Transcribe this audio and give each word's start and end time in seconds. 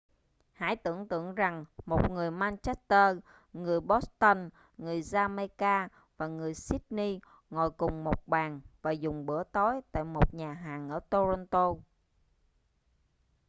hãy 0.53 0.75
tưởng 0.75 1.07
tượng 1.07 1.35
rằng 1.35 1.65
một 1.85 2.11
người 2.11 2.31
manchester 2.31 3.17
người 3.53 3.81
boston 3.81 4.49
người 4.77 5.01
jamaica 5.01 5.87
và 6.17 6.27
người 6.27 6.53
sydney 6.53 7.19
ngồi 7.49 7.71
cùng 7.71 8.03
một 8.03 8.27
bàn 8.27 8.61
và 8.81 8.91
dùng 8.91 9.25
bữa 9.25 9.43
tối 9.43 9.81
tại 9.91 10.03
một 10.03 10.33
nhà 10.33 10.53
hàng 10.53 10.89
ở 10.89 10.99
toronto 11.09 11.75